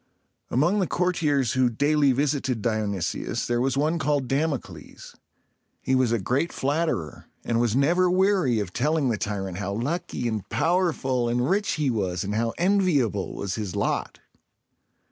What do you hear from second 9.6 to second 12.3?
lucky and powerful and rich he was,